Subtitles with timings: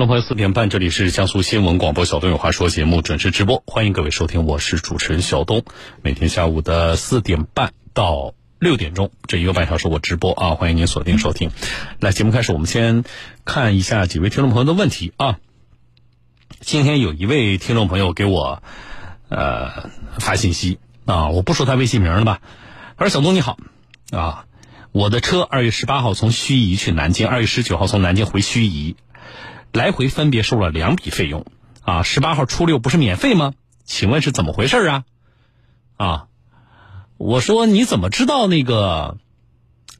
[0.00, 5.62] 众朋友，四点半，这里是江苏新闻广播小东有话说节目准时直播，欢迎各位收听，我是主持人小东。
[6.00, 11.50] 每天下午的四点半到六点钟，这一个半小时我直播啊，欢迎您锁定收听。
[11.98, 13.04] 来，节目开始，我们先
[13.44, 15.38] 看一下几位听众朋友的问题啊。
[16.60, 18.62] 今天有一位听众朋友给我
[19.28, 22.40] 呃发信息啊，我不说他微信名了吧，
[22.96, 23.58] 他说：“小东你好
[24.12, 24.46] 啊，
[24.92, 28.94] 我的车二月十八号从盱眙去南京，二月十九号从南京回盱眙。”
[29.72, 31.46] 来回分别收了两笔费用，
[31.82, 33.54] 啊，十八号初六不是免费吗？
[33.84, 35.04] 请问是怎么回事啊？
[35.96, 36.26] 啊，
[37.18, 39.18] 我说你怎么知道那个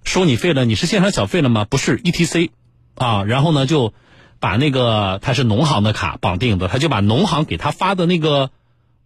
[0.05, 0.65] 收你费了？
[0.65, 1.65] 你是现场缴费了吗？
[1.65, 2.51] 不是，E T C，
[2.97, 3.95] 啊，然后呢就
[4.41, 8.51] 把那个他是农行的卡绑定的，他就把农行给他发的那个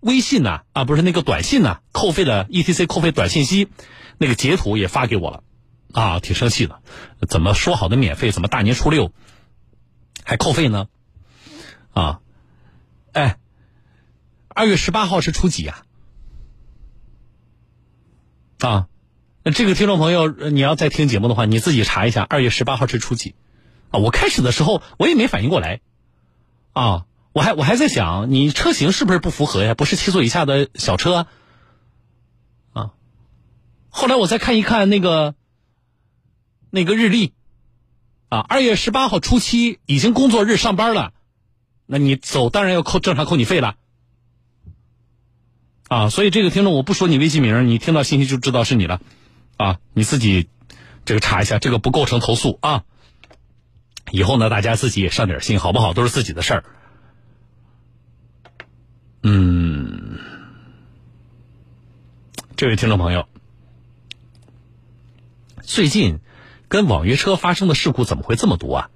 [0.01, 3.69] 微信呐，啊，不是那个短信呐，扣费的 E T C 扣费短信息
[4.17, 5.43] 那个截图也发给我了，
[5.93, 6.81] 啊，挺生气的，
[7.29, 9.13] 怎么说好的免费，怎么大年初六？
[10.25, 10.89] 还扣费呢，
[11.93, 12.21] 啊，
[13.13, 13.39] 哎，
[14.49, 15.85] 二月十八号是初几呀？
[18.61, 18.89] 啊，
[19.43, 23.35] 那这个听众朋友，你要再听节目的话，你自己查一下，二月十八号是初几？
[23.91, 25.83] 啊，我开始的时候我也没反应过来，
[26.73, 29.75] 啊，我还我还在想，你车型是不是不符合呀？
[29.75, 31.27] 不是七座以下的小车，
[32.73, 32.93] 啊，
[33.91, 35.35] 后来我再看一看那个
[36.71, 37.35] 那个日历。
[38.35, 41.13] 啊，二月十八号初七已经工作日上班了，
[41.87, 43.77] 那你走当然要扣正常扣你费了。
[45.87, 49.01] 啊，所以这个听众我不说你微信名，你听到信息就知道是你了，
[49.57, 50.49] 啊，你自己
[51.05, 52.83] 这个查一下，这个不构成投诉啊。
[54.11, 55.95] 以后呢，大家自己也上点心，好不好？
[55.95, 56.65] 都是自己的事儿。
[59.23, 60.19] 嗯，
[62.57, 63.29] 这位听众朋友，
[65.63, 66.19] 最近。
[66.75, 68.91] 跟网约车发生的事故怎么会这么多啊？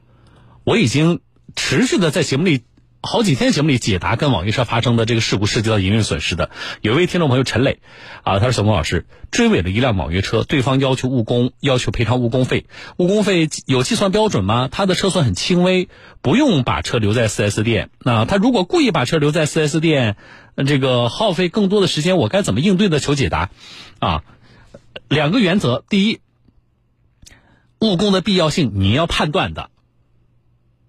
[0.65, 1.21] 我已经
[1.55, 2.65] 持续的在节目里
[3.03, 6.51] 好几天节目里解答跟网约车发生的这个事故涉及到营运损失的。
[6.81, 7.79] 有一位听众朋友陈磊
[8.25, 12.67] 啊，他说：“小龚老师追尾了一辆网约车，对方要求误工，要求赔偿误工费。
[12.97, 14.69] 误工费有计算标准吗？
[14.73, 15.89] 他的车损很轻微，
[16.21, 17.91] 不用把车留在 4S 店。
[18.01, 20.17] 那他如果故意把车留在 4S 店，
[20.67, 22.99] 这个耗费更多的时间，我该怎么应对的？
[22.99, 23.51] 求解答。
[24.01, 24.25] 啊，
[25.09, 26.19] 两个原则，第一。”
[27.81, 29.71] 误工的必要性，你要判断的，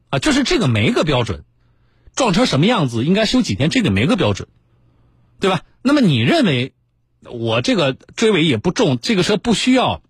[0.09, 1.43] 啊，就是这个没个标准，
[2.15, 4.47] 撞成什么样子，应该修几天，这个没个标准，
[5.39, 5.61] 对吧？
[5.81, 6.73] 那么你认为，
[7.23, 10.01] 我这个追尾也不重，这个车不需要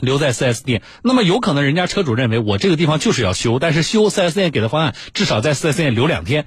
[0.00, 6.46] 留在 4S 店，那么有可能人家车主认为我这个地方就是要修，但是修 4S 店给的方案至少在 4S 店留两天，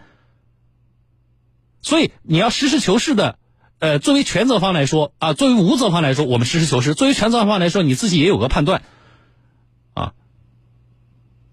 [1.81, 3.37] 所以你要实事求是的，
[3.79, 8.81] 呃，作为全责方来说啊，作为无责方来说，我们实事求是；作为全责方来说，你自己也有个判断。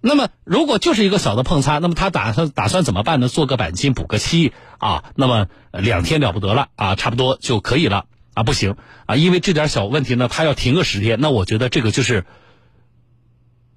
[0.09, 3.29] 那么，如果就是一个小的碰擦，那么他打算打算怎么办呢？
[3.29, 5.05] 做个钣金，补个漆啊？
[5.17, 8.43] 那么两天了不得了啊，差不多就可以了啊？
[8.43, 12.25] 不行啊，因为这点小问题呢，他要停个十天，那我觉得这个就是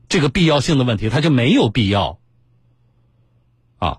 [0.08, 2.20] 这个必要性的问题，他就没有必要
[3.78, 3.98] 啊。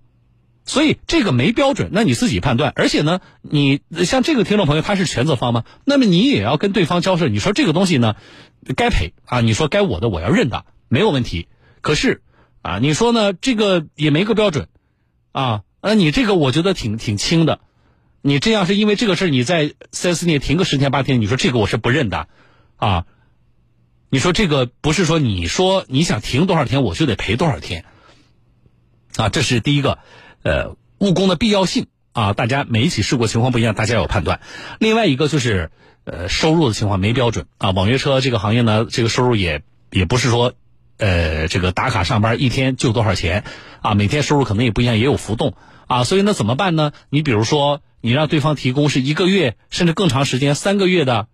[0.64, 2.72] 所以这个没标准，那你自己判断。
[2.74, 5.64] 而且呢，你像这个听众朋友，他是全责方吗？
[5.84, 7.28] 那么你也要跟对方交涉。
[7.28, 8.16] 你说这个东西呢，
[8.74, 9.42] 该赔啊？
[9.42, 11.46] 你说该我的我要认的，没有问题。
[11.82, 12.22] 可是，
[12.62, 13.32] 啊，你说呢？
[13.32, 14.68] 这个也没个标准，
[15.32, 17.60] 啊，那你这个我觉得挺挺轻的。
[18.22, 22.28] 你这样是因为这个事儿，你在四 S 店停个十天八天，你说这个我是不认的，
[22.76, 23.04] 啊，
[24.10, 27.84] 你说这个不是说你说你想停多少天我就得赔多少天，
[29.16, 29.98] 啊，这是第一个，
[30.44, 34.40] 呃，误工的必要性啊，大家每一起事故情况不一样，大家有判断。
[34.78, 35.72] 另外一个就是，
[36.04, 40.54] 呃，收入的情况没标准啊，网约车这个行业呢，这个收入也也不是说。
[41.02, 43.42] 呃，这个打卡上班一天就多少钱
[43.80, 43.94] 啊？
[43.94, 45.54] 每天收入可能也不一样，也有浮动
[45.88, 46.04] 啊。
[46.04, 46.92] 所以那怎么办呢？
[47.10, 51.26] 你比如说，你让对方提供是一个月甚至更长时间三个月的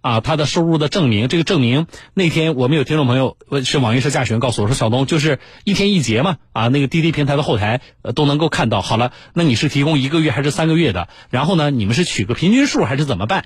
[0.00, 1.26] 啊，他的收入的证明。
[1.26, 7.80] 这个证明那天我们有听众朋友是网约车驾驶员告诉我说，小东就是一天一结嘛啊，那个滴滴平台的后台
[8.14, 8.80] 都能够看到。
[8.80, 11.08] 好了，那你是提供一个月还是三个月的？
[11.30, 13.44] 然后呢，你们是取个平均数还是怎么办？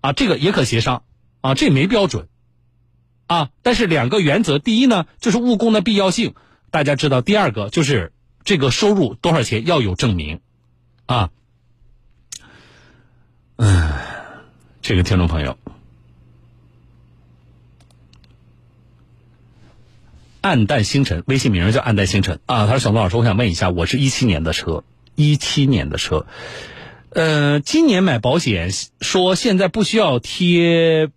[0.00, 1.04] 啊，这个也可协商
[1.42, 2.26] 啊，这没标准。
[3.26, 6.34] 啊，但是两个原则，第一呢，就是务工的必要性，
[6.70, 8.12] 大家知道；第二个就是
[8.44, 10.40] 这个收入多少钱要有证明，
[11.06, 11.30] 啊，
[13.56, 13.92] 嗯，
[14.82, 15.56] 这个听众朋友，
[20.42, 24.84] 暗淡星辰，微信名叫暗淡星辰啊，他说：“小东老师，我想问一下，我是一七年的车，
[25.14, 26.26] 一七年的车，
[27.08, 28.70] 呃，今年买保险
[29.00, 31.08] 说现在不需要贴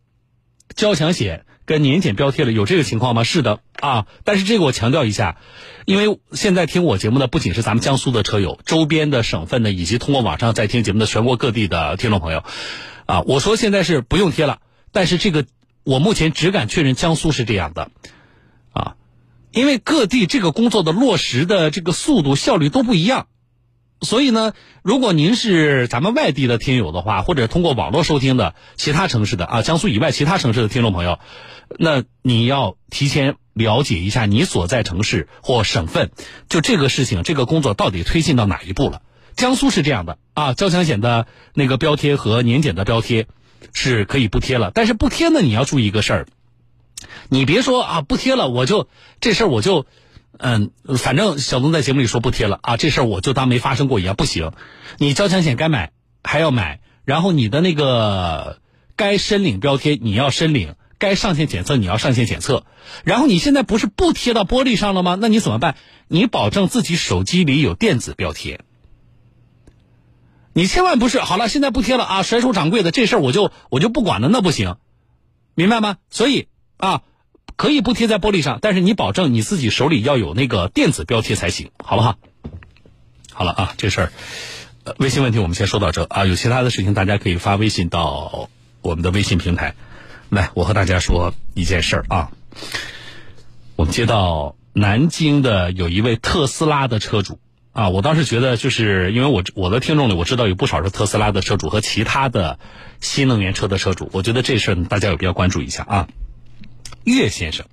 [0.73, 3.25] 交强险。”跟年检标贴了，有这个情况吗？
[3.25, 4.07] 是的，啊。
[4.23, 5.37] 但是这个我强调一下，
[5.85, 12.45] 因为现在听我节目的不仅是咱们江苏的车友，周边的省份的，以及通过网上在听节目的全国各地的听众朋友，
[13.05, 14.59] 啊，我说现在是不用贴了，
[14.93, 15.45] 但是这个
[15.83, 17.91] 我目前只敢确认江苏是这样的，
[18.71, 18.95] 啊，
[19.51, 23.27] 因为各地这个工作的落实的这个速度效率都不一样。
[24.01, 24.53] 所以呢，
[24.83, 31.17] 如果您是咱们外地的听友的话，或者通过网络收听的其他城市的啊，江苏以外其他城市的听众朋友，
[31.79, 36.11] 那你要提前了解一下你所在城市或省份，
[36.47, 39.01] 就这个事情，这个工作到底推进到哪一步了？
[39.35, 43.25] 江苏是这样的啊，交强险的那个标贴和年检的标贴
[43.73, 46.27] 是可以不贴了，但是不贴呢，你要注意一个事儿，
[47.29, 48.87] 你别说啊，不贴了，我就
[49.19, 49.87] 这事儿我就。
[50.39, 54.51] 嗯，反正小东在节目里说不贴了啊，这事儿我就当没发生过一样，不行。
[54.97, 55.91] 你交强险该买
[56.23, 58.59] 还要买，然后你的那个
[58.95, 62.65] 该申领标贴你要申领，该上线检测你要上线检测。
[63.03, 65.17] 然后你现在不是不贴到玻璃上了吗？
[65.19, 65.75] 那你怎么办？
[66.07, 68.61] 你保证自己手机里有电子标贴。
[70.53, 74.75] 你千万不是好了，现在不贴了啊，甩手掌柜的这事儿我就我就不管了，那不行，
[75.55, 75.97] 明白吗？
[76.09, 76.47] 所以
[76.77, 77.01] 啊。
[77.57, 82.15] 可以不贴在玻璃上，但是你保证你自己手里要有那个电子标贴才行，好不好？
[83.33, 84.11] 好了啊，这事儿，
[84.99, 86.25] 微信问题我们先说到这啊。
[86.25, 88.49] 有其他的事情，大家可以发微信到
[88.81, 89.75] 我们的微信平台。
[90.29, 92.31] 来，我和大家说一件事儿啊。
[93.75, 97.39] 我们接到南京的有一位特斯拉的车主
[97.73, 102.59] 啊，我当时觉得就是因为我我的听众里我知道有不少是特斯拉的车主和其他的
[103.01, 106.07] 新能源车的车主，我觉得这事儿大家有必要关注一下啊。
[107.07, 107.67] 岳先生，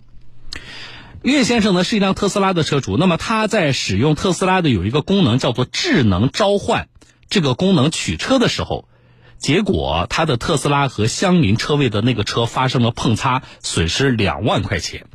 [1.22, 2.96] 岳先生呢是一辆特斯拉的车主。
[2.96, 6.86] 那么他在使用特斯拉的有一个功能叫做智能召唤，
[7.28, 8.88] 这个功能取车的时候，
[9.38, 15.08] 结果他的特斯拉和相邻车位的那个车发生了碰擦，损失两万块钱。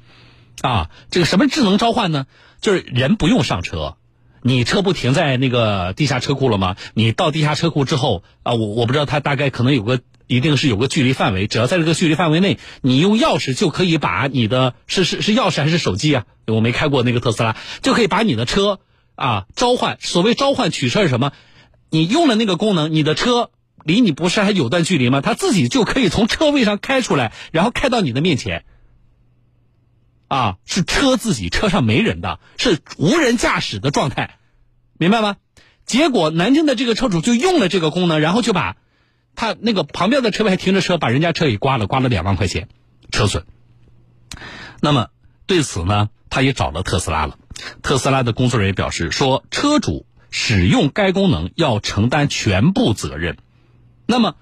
[0.62, 2.26] 啊，这个什么智能召唤呢？
[2.60, 3.96] 就是人不用上车，
[4.42, 6.76] 你车不停在那个地下车库了吗？
[6.94, 10.00] 你到地下车库之后啊，我我不知道它大概可能有个。
[10.32, 16.26] 一定是有个距离范围，只要在这个距离范围内，你用钥匙就可以把你的是是是钥匙还是手机啊？
[16.46, 18.80] 我没开过那个特斯拉，就可以把你的车
[19.16, 19.98] 啊召唤。
[20.00, 21.32] 所谓召唤取车是什么？
[21.90, 23.50] 你用了那个功能，你的车
[23.84, 25.22] 离你不是还有段距离吗？
[25.22, 28.66] 它自己就可以从车位上开出来，然后开到你的面前。
[30.30, 34.38] 啊，是车自己车上没人的，是无人驾驶的状态，
[34.98, 35.36] 明白吗？
[35.86, 38.78] 结果南京的这个车主就用了这个功能，然后就把。
[39.36, 42.68] 他那个旁边的车位还停着车，把人家车给刮了，刮了两万块钱
[43.10, 43.46] 车损。
[44.82, 45.08] 那么
[45.46, 47.38] 对此呢，他也找了特斯拉了。
[47.82, 53.38] 特斯拉的工作人员表示说，车主使用该功能要承担全部责任。
[54.06, 54.36] 那么，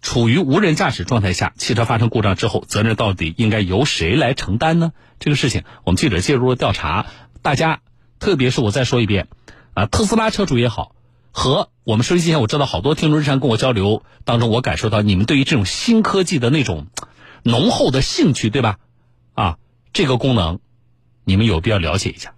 [0.00, 4.92] 处于无人驾驶状态下，汽车发生故障之后，责任到底应该由谁来承担呢？
[5.18, 7.06] 这个事情，我们记者介入了调查。
[7.42, 7.80] 大家，
[8.18, 9.28] 特别是我再说一遍，
[9.74, 10.94] 啊，特斯拉车主也好。
[11.30, 16.86] 和我们收音机前，我知道好多听众日常跟我交流当中，我感受到你们对于这种新科技的那种
[17.42, 18.78] 浓厚的兴趣，对吧？
[19.34, 19.58] 啊，
[19.92, 20.58] 这个功能，
[21.24, 22.34] 你们有必要了解一下。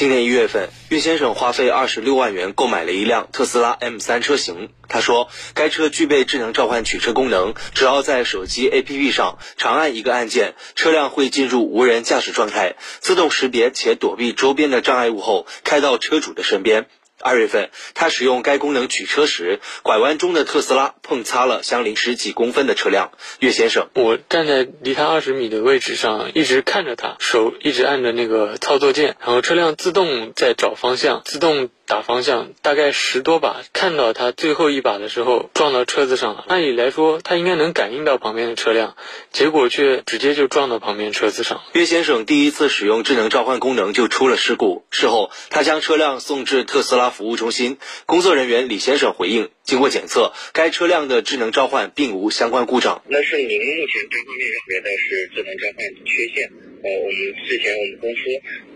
[0.00, 4.70] 今年一月份，岳先生花费二十六万元购买了一辆特斯拉 M 三车型。
[4.88, 16.86] 他说，该车具备智能召唤取车功能，只要在手机 APP 上长按一个按键，车辆会进入无人驾驶状态，自动识别且躲避周边的障碍物后，开到车主的身边。
[17.20, 23.12] 二月份，他使用该功能取车时，拐弯中的特斯拉碰擦了相邻十几公分的车辆。
[23.38, 31.70] 岳先生，我站在离他二十米的位置上，一直看着他，手一直按着那个操作键，然后车辆自动在找方向，自动。
[31.90, 36.44] 打方向大概十多把，看到他最后一把的时候撞到车子上了。
[36.46, 38.94] 按理来说，他应该能感应到旁边的车辆，
[39.32, 41.62] 结果却直接就撞到旁边车子上。
[41.72, 47.78] 岳先生第一次使用智能召唤功能就出了事故，事后他将车辆送至特斯拉服务中心。
[48.06, 53.02] 工作人员李先生回应，经过检测，该车辆的智能召唤并无相关故障。
[53.08, 56.69] 那是您目前单方面认为的是智能召唤缺陷。
[56.82, 58.20] 呃，我们之前我们公司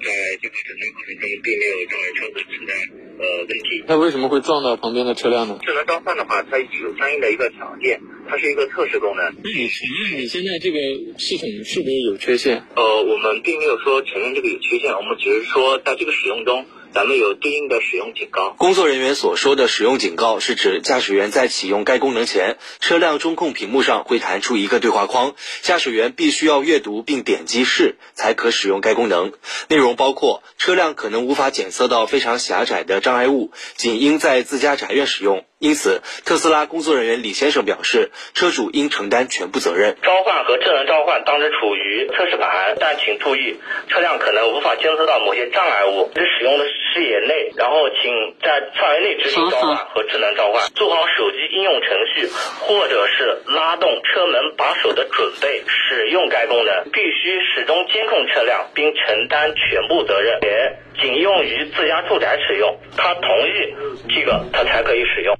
[0.04, 2.72] 在这个整个过程中并没有撞人车子存在。
[3.16, 3.84] 呃，问题。
[3.86, 5.58] 那为什么会撞到旁边的车辆呢？
[5.62, 9.24] 智能召唤的话，它有相应的一个条件，它是一个测试功能。
[9.42, 10.78] 那你承认你现在这个
[11.16, 12.62] 系统是不是有缺陷？
[12.74, 16.66] 呃，我们并没有说承认这个有缺陷，我们只是说在这个使用中。
[16.94, 18.54] 咱们有对应的使用警告。
[18.56, 29.32] 工作人员所说的使用警告，是指驾驶员在启用该功能前，车辆中控屏幕上会弹出一个对话框，驾驶员必须要阅读并点击是才可使用该功能。
[29.68, 35.44] 内容包括车辆可能无法检测到非常狭窄的障碍物，仅应在自家宅院使用。
[35.58, 39.96] 因此，特斯拉工作人员李先生表示，车主应承担全部责任。
[40.02, 43.56] 召唤和智能召唤当时处于测试盘，但请注意，
[43.88, 52.28] 车辆可能无法监测到某些障碍物，只使用的视野内，然后请在范围内执行召唤和智能召唤，做好手机应用程序
[52.60, 55.62] 或者是拉动车门把手的准备。
[55.66, 62.78] 使用该功能必须始终监控车辆，并承担全部责任，且仅用于自家住宅使用。
[62.96, 63.74] 他同意
[64.14, 65.38] 这个，他才可以使用。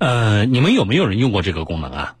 [0.00, 2.16] 呃，你们有没有人用过这个功能啊？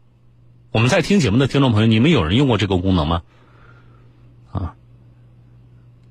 [0.70, 3.22] 我们在听节目的听众朋友，你们有人用过这个功能吗？
[4.52, 4.74] 啊，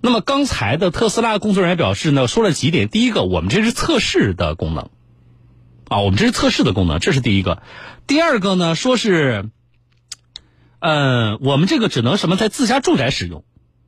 [0.02, 2.90] 那么刚才的特斯拉工作人员表示呢，说了几点。
[2.90, 4.90] 第一个，我们这是测试的功能，
[5.90, 7.62] 啊，我们这是测试的功能，这是第一个。
[8.08, 9.52] 第二个呢，说是，
[10.80, 13.44] 呃，我们这个只能什么在自家住宅使用，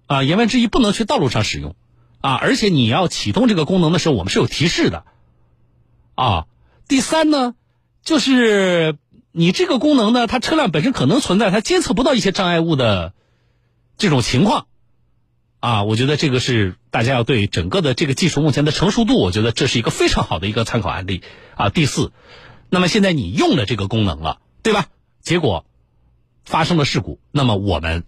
[0.06, 1.76] 啊，言外之意不能去道路上使用，
[2.20, 5.04] 啊，而且你要启动这个功能的时候，我们是有提示的，
[6.14, 6.46] 啊。
[6.88, 7.56] 第三呢。
[8.04, 8.98] 就是
[9.32, 13.14] 你这个功能呢，它车辆本身可能存在它监测不到一些障碍物的
[13.98, 14.66] 这种情况，
[15.60, 21.22] 啊，我觉得这个是大家要对整个的这个技术目前的成熟度，我觉得这是一个非常好的一个参考案例
[21.56, 21.70] 啊。
[21.70, 22.12] 第四，
[22.70, 24.88] 那么现在你用了这个功能了，对吧？
[25.22, 25.66] 结果
[26.44, 28.04] 发生了事故，那么我们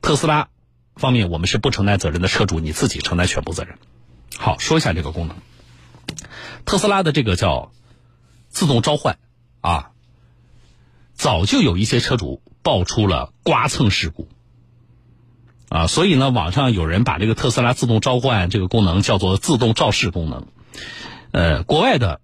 [0.00, 0.48] 特斯拉
[0.94, 3.76] 方面我们是不承担责任的，车主你自己承担全部责任。
[4.38, 5.36] 好，说一下这个功能，
[6.64, 7.70] 特斯拉的这个叫。
[8.56, 9.18] 自动召唤，
[9.60, 9.90] 啊，
[11.12, 14.28] 早就有一些车主爆出了刮蹭事故，
[15.68, 20.46] 啊，所以呢，网上有人把这个特斯拉自动召唤这个功能叫做自动肇事功能，
[21.32, 22.22] 呃，国外的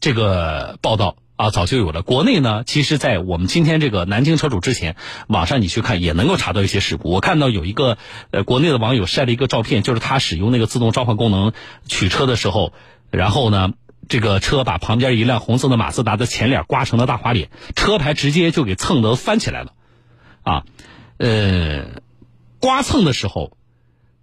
[0.00, 2.02] 这个报道啊，早就有了。
[2.02, 4.96] 国内呢，其实，在我们今天这个南京车主之前，
[5.28, 7.08] 网上你去看也能够查到一些事故。
[7.08, 7.98] 我看到有一个
[8.32, 11.52] 呃，国内的网友晒了一个照片，就是他使用那个自动召唤功能
[11.86, 12.72] 取车的时候，
[13.12, 13.74] 然后呢。
[14.10, 19.72] 这个车把旁边一辆红色的马自达的前脸刮成了大花脸，车牌直接就给蹭得翻起来了，
[20.42, 20.64] 啊，
[21.16, 22.02] 呃，
[22.58, 23.56] 刮蹭的时候，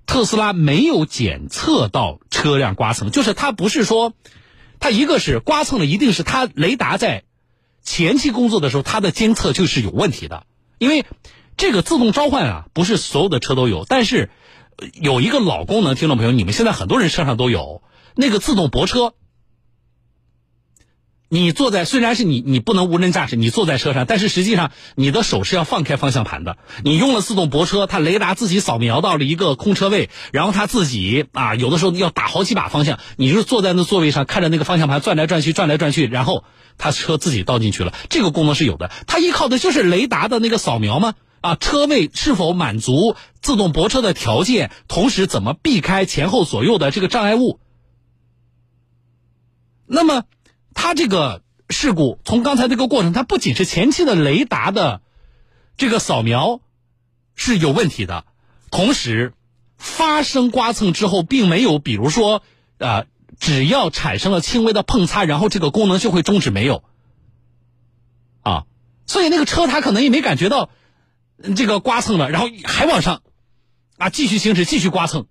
[0.05, 4.11] 特斯拉没有检测到车辆刮蹭，就是它不是说，
[4.81, 7.23] 它一个是刮蹭的，一定是它雷达在
[7.81, 10.45] 前期工作的时候，它的监测就是有问题的，
[10.79, 11.05] 因为
[11.55, 14.31] 这个自动召唤啊，不是所有的车都有，但是
[15.01, 17.83] 有一个老功能，听众朋友，你们现在很多人车上都有
[18.15, 19.13] 那个自动泊车。
[21.29, 26.57] 你坐在虽然是你你不能无人驾驶，你坐在车上，但是实际上你的手是要放开方向盘的。
[26.85, 36.45] 你用了自动泊车，它雷达自己扫描到了一个空车位，然后它自己啊，有的时候要打好几把方向，你就坐在那座位上看着那个方向盘转来转去，转来转去，然后
[36.77, 37.93] 它车自己倒进去了。
[38.09, 41.13] 这个功能是有的，它依靠的就是雷达的那个扫描吗？
[41.41, 47.59] 啊，车位是否满足自动泊车的条件，同时怎么避开前后左右的这个障碍物？
[49.85, 50.23] 那么。
[50.79, 55.01] 它这个事故从刚才这个过程，它不仅是前期的雷达的
[55.75, 56.61] 这个扫描
[57.35, 58.25] 是有问题的，
[58.69, 59.33] 同时
[59.77, 62.43] 发生刮蹭之后，并没有，比如说
[62.77, 63.05] 啊，
[63.39, 66.83] 只要产生了轻微的碰擦，然后这个功能就会终止，没有
[68.43, 68.65] 啊，
[69.07, 70.69] 所以那个车它可能也没感觉到
[71.55, 73.23] 这个刮蹭了，然后还往上
[73.97, 75.25] 啊继续行驶，继续刮蹭，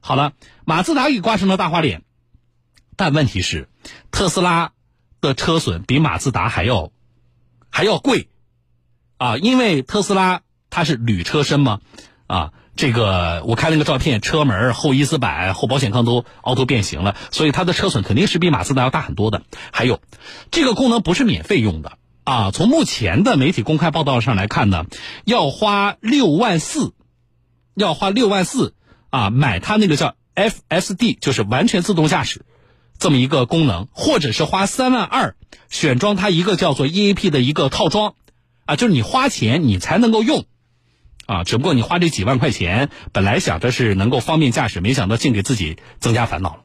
[0.00, 0.34] 好了，
[0.66, 2.02] 马自达给刮成了大花脸，
[2.96, 3.66] 但问题是
[4.10, 4.72] 特斯拉。
[5.20, 6.90] 的车损比马自达还要
[7.68, 8.28] 还要贵
[9.18, 9.36] 啊！
[9.36, 11.80] 因为特斯拉它是铝车身嘛
[12.26, 19.42] 啊，这个我看那个照片，车门、后翼子板、后保险杠都凹凸变形了，所以它的车损肯定是比马自达要大很多的。
[19.72, 20.00] 还有
[20.50, 22.50] 这个功能不是免费用的啊！
[22.50, 24.86] 从目前的媒体公开报道上来看呢，
[25.24, 26.92] 要花六万四，
[27.74, 28.74] 要花六万四
[29.10, 32.44] 啊，买它那个叫 FSD，就是完全自动驾驶。
[33.00, 35.34] 这么一个功能，或者是花三万二
[35.70, 38.14] 选装它一个叫做 EAP 的一个套装，
[38.66, 40.44] 啊，就是你花钱你才能够用，
[41.24, 46.62] 啊，只不过你花这几万块钱，本来想着是能够方便驾驶，没想到竟给自己增加烦恼了。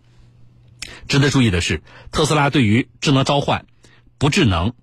[1.07, 3.65] 值得注意的是，特斯拉对于智能召唤
[4.17, 4.73] 不智能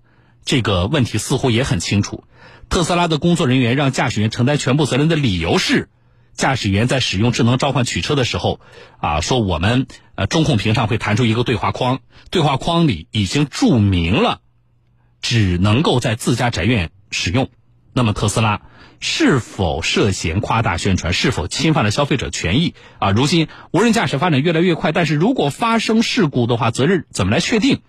[0.43, 2.23] 这个问题似乎也很清楚。
[2.67, 5.87] 特斯拉的工作人员让驾驶员承担全部责任的理由是。
[6.35, 8.59] 驾驶员在使用智能召唤取车的时候，
[8.97, 11.99] 啊，说我们呃中控屏上会弹出一个对话框，
[12.31, 14.41] 对话框里已经注明了，
[15.21, 17.49] 只能够在自家宅院使用。
[17.93, 18.61] 那么特斯拉
[18.99, 22.73] 是否涉嫌夸大宣传，是否侵犯了消费者权益？
[22.97, 27.81] 啊，如今无人驾驶发展越来越快，但是如果发生事故的话，责任怎么来确定？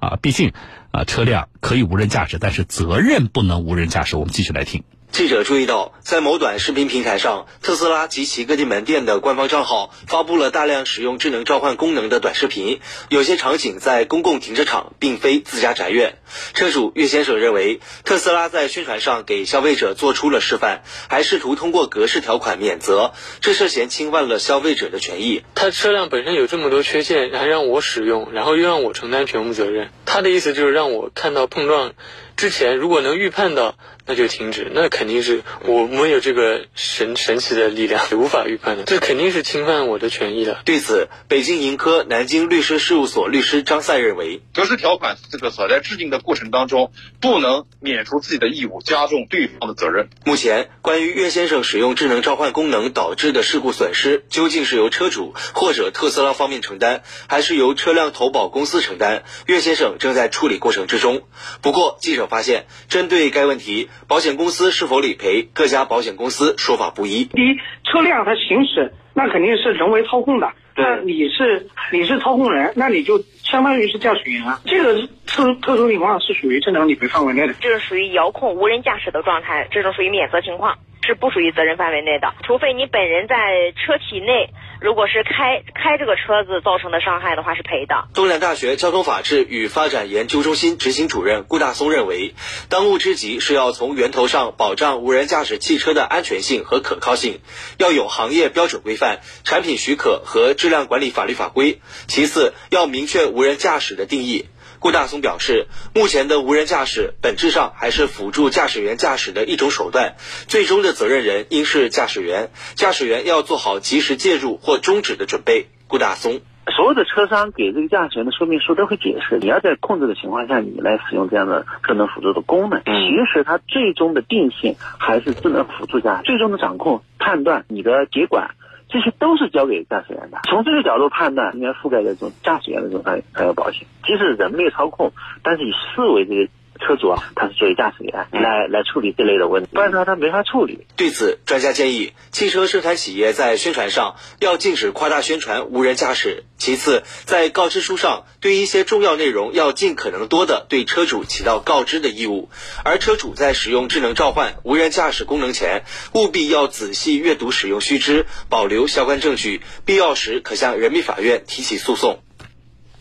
[0.00, 0.52] 啊，毕竟
[0.90, 4.16] 啊车辆可以无人驾驶，但是责任不能无人驾驶。
[4.16, 4.82] 我们继续来听。
[5.12, 16.16] 记者注意到，在某短视频平台上，特斯拉及其各地门店的官方账号发布了大量使用智能召唤功能的短视频，有些场景在公共停车场，并非自家宅院。
[16.54, 25.42] 车主岳先生认为，特斯拉在宣传上给消费者做出了示范，还试图通过格式条款免责，这涉嫌侵犯了消费者的权益。
[25.54, 29.90] 他车辆本身有这么多缺陷，还让我使用，然后又让我承担全部责任。
[30.12, 31.94] 他的意思就是让我看到碰撞
[32.36, 33.76] 之前，如果能预判到。
[34.04, 40.58] 那就停止，那肯定是我没有这个神神奇的力量，无法预判的，这肯定是侵犯我的权益的。
[40.64, 46.90] 对此，北京盈科南京律师事务所律师张赛认为，格式条款这个所在制定的过程当中，
[47.20, 50.08] 不能免除自己的义务，加重对方的责任。
[50.24, 59.22] 目前，关于岳先生使用智能召唤功能导致的事故损失，究竟是由车主或者特斯拉方面承担，还是由车辆投保公司承担？
[59.46, 61.22] 岳先生正在处理过程之中。
[61.62, 63.88] 不过，记者发现，针对该问题。
[64.08, 65.48] 保险公司是否理赔？
[65.54, 67.24] 各家保险公司说法不一。
[67.24, 67.54] 第一，
[67.84, 74.60] 车辆它行驶那肯定是人为操控的，那你是你是操控人，那你就相当于是驾驶员啊。
[74.64, 77.54] 这个特特殊情况是属于正常理赔范围内的。
[77.60, 84.50] 这是属于遥控无人驾驶的状态，这种属于免责情况，是不属于责任范围内的，除非你本人在车体内。
[84.80, 88.08] 如果是开开这个车子造成的伤害的话，是赔的。
[88.14, 92.34] 东南大学交通法治与发展研究中心执行主任顾大松认为，
[92.68, 97.38] 当务之急是要从源头上保障无人驾驶汽车的安全性和可靠性，
[97.78, 101.80] 要有行业标准规范、产品许可和质量管理法律法规。
[102.08, 104.46] 其次，要明确无人驾驶的定义。
[104.78, 110.14] 顾大松表示，目前的无人驾驶本质上还是辅助驾驶员驾驶的一种手段，
[110.48, 112.50] 最终的责任人应是驾驶员。
[112.74, 115.66] 驾驶员要做好及时介入或终止的准备。
[115.88, 116.40] 顾大松，
[116.74, 122.80] 所有的车商给这个驾驶员的说明书都会解释，你要在控制的情况下，你来使用这样的智能辅助的功能。
[122.80, 128.54] 其实它最终的定性还是智能辅助驾驶，最终的掌控判断你的接管。
[128.92, 130.38] 这些都是交给驾驶员的。
[130.44, 133.86] 从这个角度判断，应该覆盖在这种驾驶员的这种安安全保险。
[134.04, 135.10] 即使人没有操控，
[135.42, 136.48] 但是以四维这个。
[136.84, 140.86] 车主啊，他是作为驾驶员来来处理这类的问题，不然的话他没法处理。
[140.96, 146.44] 对此，专家建议，汽车生产企业在宣传上要禁止夸大宣传无人驾驶。
[146.58, 152.50] 其次，在告知书上对一些重要内容要尽可能多的对车主起到告知的义务。
[152.84, 162.22] 而车主在使用智能召唤无人驾驶功能前，务必要仔细阅读使用须知，保留相关证据，必要时可向人民法院提起诉讼。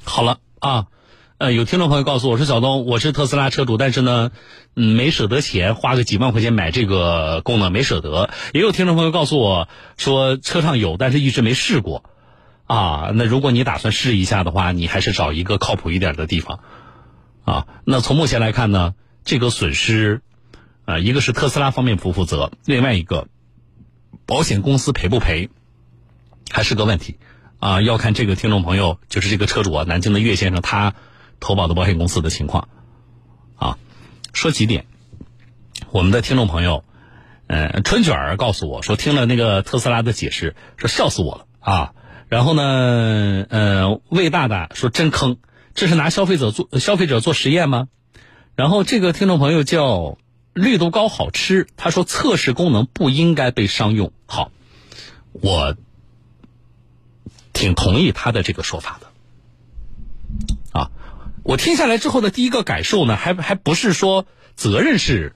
[0.03, 0.85] 好了啊。
[1.41, 4.29] 呃，有听众朋友告诉我说：“小东，我是特斯拉车主，但是呢，
[4.75, 12.03] 嗯，没舍得钱，花个几万块钱买这个功能没舍得。”也有听众朋友告诉我说：“车上有，但是一直没试过。”
[12.69, 16.59] 啊，那如果你打算试一下的话，你还是找一个靠谱一点的地方。
[17.43, 20.21] 啊，那从目前来看呢，这个损失，
[20.85, 23.27] 啊，一个是特斯拉方面不负责，另外一个，
[24.27, 25.49] 保险公司赔不赔，
[26.51, 27.17] 还是个问题。
[27.57, 30.93] 啊，要看这个听众朋友，就是这个车主啊，南京的岳先生他。
[31.41, 32.69] 投保的保险公司的情况，
[33.57, 33.77] 啊，
[34.31, 34.85] 说几点。
[35.91, 36.85] 我们的听众朋友，
[37.47, 41.93] 呃，春卷儿告诉我说，听了那个特斯拉的解释，说笑死我了啊。
[42.29, 45.35] 然后呢，呃，魏大大说真坑，
[45.73, 47.89] 这是拿消费者做消费者做实验吗？
[48.55, 50.17] 然后这个听众朋友叫
[50.53, 54.13] 绿豆糕好吃，他说测试功能不应该被商用。
[54.27, 54.51] 好，
[55.31, 55.75] 我
[57.51, 59.10] 挺同意他的这个说法的。
[61.43, 65.35] 我听下来之后的第一个感受呢，还还不是说责任是，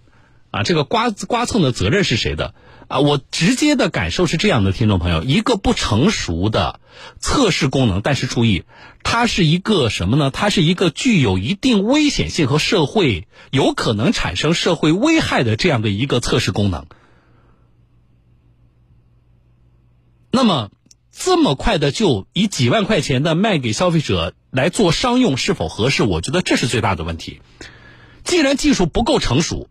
[0.52, 2.54] 啊，这个刮刮蹭的责任是谁的
[2.88, 3.00] 啊？
[3.00, 6.80] 我直接的感受是这样的，听众朋友，一个不成熟的
[7.20, 8.65] 测试功能，但是注意，
[9.04, 10.30] 它是一个什么呢？
[10.30, 16.86] 它是一个具有一定危险性和社会有可能产生社会危害的这样的一个测试功能。
[20.32, 20.70] 那么。
[21.17, 26.04] 这么快的就以几万块钱的卖给消费者来做商用是否合适？
[26.04, 27.41] 我觉得这是最大的问题。
[28.25, 29.69] 既然技术不够成熟，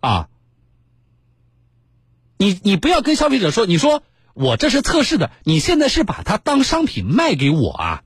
[0.00, 0.28] 啊，
[2.38, 8.02] 你你不要跟消费者说，你说我这是测试的，你现在是把它当商品卖给我啊？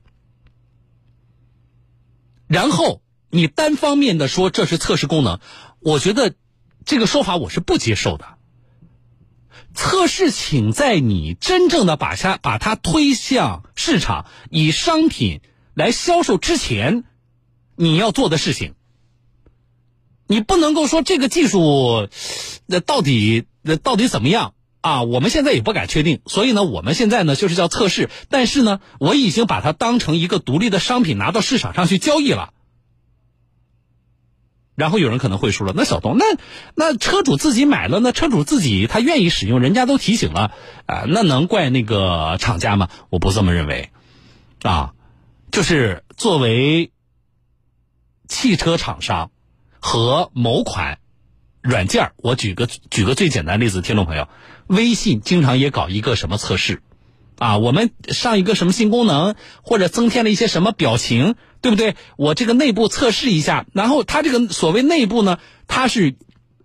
[2.45, 5.39] 然后你单方面的说这是测试功能，
[5.79, 6.33] 我觉得
[6.83, 8.38] 这个说法我是不接受的。
[9.73, 15.41] 测试，请在你真正的把它把它推向市场，以商品
[15.73, 17.03] 来销售之前，
[17.75, 18.73] 你要做的事情。
[20.27, 22.07] 你不能够说这个技术，
[22.67, 25.01] 那到底那到底怎么样啊？
[25.01, 28.09] 我们现在也不敢确定，所以呢，我们现在呢就是叫测试。
[28.29, 32.53] 但是呢，我已经把它当成一个独立的商品拿到市场上去交易了。
[34.79, 36.25] 然后有人可能会说了，那小东，那
[36.73, 40.53] 那车主自己买了，那车主自己他愿意使用，人家都提醒了
[40.87, 42.89] 啊，那能怪那个厂家吗？
[43.09, 43.91] 我不这么认为，
[44.63, 44.93] 啊，
[45.51, 46.91] 就是作为
[48.27, 49.31] 汽车厂商
[49.79, 50.99] 和某款
[51.61, 54.29] 软件我举个举个最简单例子，听众朋友，
[54.67, 56.81] 微信经常也搞一个什么测试。
[57.39, 61.95] 啊，我们上一个什么新功能，或者增添了一些什么表情，对不对？
[62.17, 66.15] 我这个内部测试一下，然后它这个所谓内部呢，它是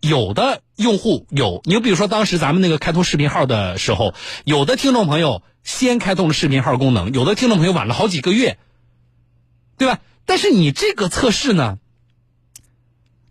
[0.00, 8.58] 有的用户有，你比如说当时咱们那个开通视频号的时候，有的听众朋友先开通了视频号功能，有的听众朋友晚了好几个月，
[9.78, 10.00] 对吧？
[10.26, 11.78] 但是你这个测试呢，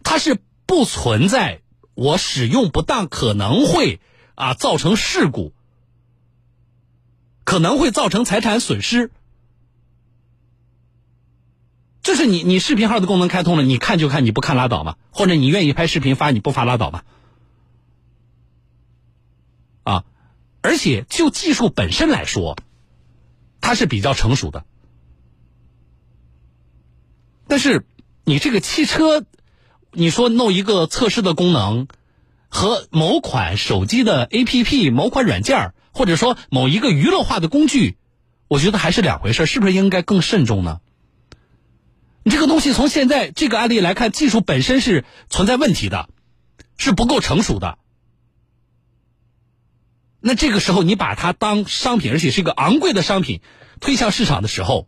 [0.02, 1.62] 它是不存在
[1.94, 4.00] 我使用不当可能会
[4.36, 5.53] 啊造成事故。
[7.44, 9.12] 可能会造成财产损失，
[12.02, 14.98] 就是你你视频号的功能开通了，你看就看，你不看拉倒吧？
[15.12, 17.06] 或者你愿意拍视频发，你不发拉倒吧？
[19.84, 20.06] 啊，
[20.62, 22.58] 而且就技术本身来说，
[23.62, 24.66] 它是比较成熟的。
[27.48, 27.86] 但是
[28.24, 29.26] 你这个汽车，
[29.92, 31.88] 你说弄一个测试的功能，
[32.48, 37.98] 和某款手机的 APP、某款软件或者说某一个娱乐化的工具，
[38.48, 40.82] 我觉得还是两回事，是不是应该更慎重呢？
[42.24, 46.10] 你这个东西从现在这个案例来看，技术本身是存在问题的，
[46.78, 47.78] 是不够成熟的。
[50.20, 53.42] 那这个时候你把它当商品，而且是一个昂贵的商品
[53.82, 54.88] 推向市场的时候，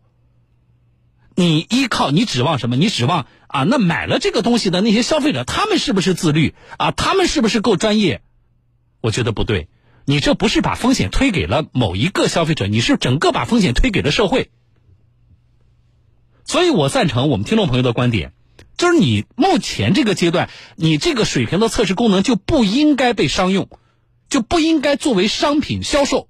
[1.34, 2.76] 你依靠你指望什么？
[2.76, 3.64] 你指望啊？
[3.64, 6.90] 那买了这个东西的那些消费者，他们是不是自律啊？
[6.90, 8.22] 他们是不是够专业？
[9.02, 9.68] 我觉得不对。
[10.08, 14.50] 你这不是把风险推给了某一个消费者，你是整个把风险推给了社会。
[16.44, 18.32] 所以我赞成我们听众朋友的观点，
[18.76, 23.68] 就是你目前这个阶段，你这个水平的测试功能就不应该被商用，
[24.28, 26.28] 就不应该作为商品销售。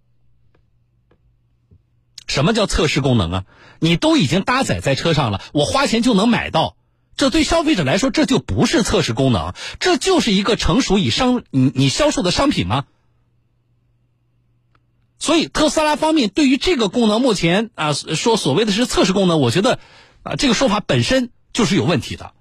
[2.26, 3.44] 什么叫测试功能啊？
[3.78, 6.78] 你都已经搭载在车上了，我花钱就能买到，
[7.14, 12.86] 这对消费者来说这就不是测试功能，这就是一个成熟以商你你销售的商品吗？
[15.26, 19.80] 所以特斯拉方面对于这个功能，目前啊说所谓的是测试功能，我觉得
[20.22, 22.32] 啊这个说法本身就是有问题的，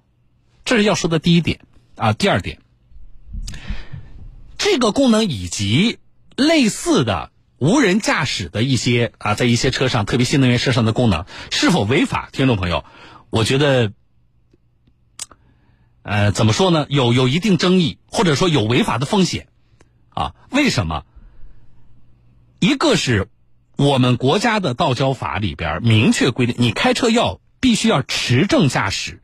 [0.64, 1.58] 这是要说的第一点
[1.96, 2.12] 啊。
[2.12, 2.60] 第二点，
[4.56, 5.98] 这个功能以及
[6.36, 12.28] 类似的无人驾驶的一些啊，在一些车上，特别新能源车上的功能是否违法？
[12.30, 12.84] 听众朋友，
[13.30, 13.90] 我觉得，
[16.02, 16.86] 呃，怎么说呢？
[16.88, 19.48] 有有一定争议，或者说有违法的风险
[20.10, 20.36] 啊？
[20.52, 21.02] 为什么？
[22.58, 23.28] 一个是
[23.76, 29.20] 我们国家的道交法里边明确规定，你开车要必须要持证驾驶，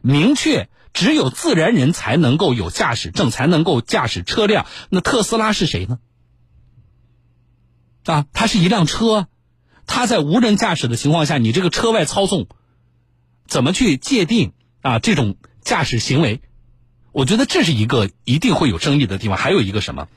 [0.00, 4.66] 明确只有自然人才能够有驾驶证，才能够驾驶车辆。
[4.88, 5.98] 那特斯拉是谁呢？
[8.04, 9.28] 啊，它是一辆车，
[9.86, 12.48] 它在无人驾驶的情况下，你这个车外操纵，
[13.46, 16.40] 怎么去界定啊这种驾驶行为？
[17.12, 19.36] 我觉得这是一个一定会有争议的地方。
[19.36, 20.08] 还有一个什么？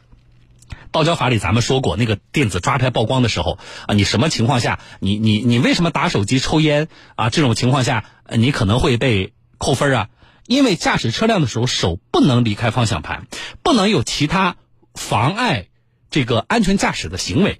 [0.93, 7.29] 道交法里咱们说过，那个电子抓拍曝光的时候啊，你什么情况下，你你你为什么打手机抽烟啊？
[7.29, 10.09] 这种情况下，你可能会被扣分啊。
[10.45, 13.27] 因为驾驶车辆的时候，手不能离开方向盘，
[13.63, 14.55] 不能有其他
[14.93, 15.67] 妨碍
[16.09, 17.59] 这个安全驾驶的行为。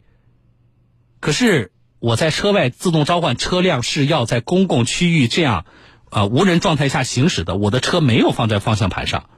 [1.20, 5.66] 可是我在车外自动召唤车辆是要在公共区域这样
[6.10, 9.30] 啊无人状态下行驶的，我的车没有放在方向盘上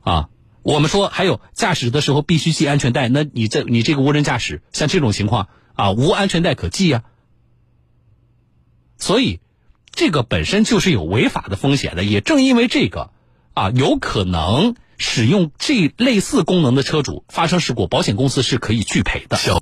[0.00, 0.28] 啊。
[0.62, 7.02] 我们说还有驾驶的时候必须系安全带，那你这你这个无人驾驶像这种情况啊，无安全带可系啊。
[8.96, 9.40] 所以
[9.90, 12.04] 这个本身就是有违法的风险的。
[12.04, 13.10] 也正因为这个
[13.54, 19.36] 啊，有可能使用这类似功能的车主发生事故，保险公司是可以拒赔的。